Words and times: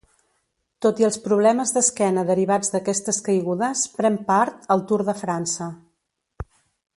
Tot 0.85 1.01
i 1.01 1.05
els 1.09 1.19
problemes 1.25 1.73
d'esquena 1.75 2.23
derivats 2.29 2.73
d'aquestes 2.77 3.19
caigudes 3.27 3.85
pren 3.99 4.19
part 4.31 4.67
al 4.77 4.83
Tour 4.93 5.05
de 5.11 5.17
França. 5.21 5.69